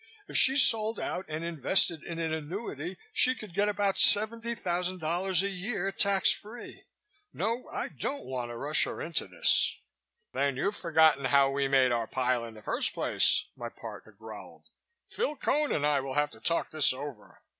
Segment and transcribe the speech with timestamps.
[0.27, 5.47] If she sold out and invested in an annuity she could get about $70,000 a
[5.47, 6.85] year, tax free.
[7.31, 9.77] No, I don't want to rush her into this."
[10.33, 14.69] "Then you've forgotten how we made our pile in the first place," my partner growled.
[15.07, 17.43] "Phil Cone and I will have to talk this over.